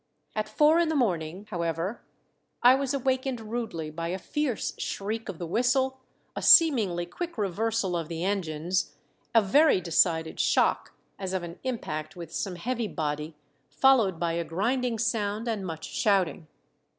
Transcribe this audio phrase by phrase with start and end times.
[0.35, 2.01] At four in the morning, however,
[2.63, 5.99] I was awakened rudely by a fierce shriek of the whistle,
[6.35, 8.95] a seemingly quick reversal of the engines,
[9.35, 13.35] a very decided shock as of an impact with some heavy body,
[13.69, 16.47] followed by a grinding sound, and much shouting.